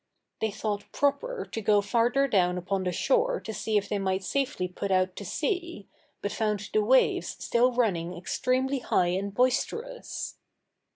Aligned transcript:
They 0.39 0.49
thought 0.49 0.91
proper 0.91 1.47
to 1.51 1.61
go 1.61 1.79
farther 1.79 2.27
down 2.27 2.57
upon 2.57 2.85
the 2.85 2.91
shore 2.91 3.39
to 3.41 3.53
see 3.53 3.77
if 3.77 3.87
they 3.87 3.99
might 3.99 4.23
safely 4.23 4.67
put 4.67 4.89
out 4.89 5.15
to 5.17 5.23
sea, 5.25 5.87
but 6.23 6.31
found 6.31 6.71
the 6.73 6.81
waves 6.83 7.27
still 7.37 7.71
running 7.71 8.17
extremely 8.17 8.79
high 8.79 9.09
and 9.09 9.31
boisterous. 9.31 10.37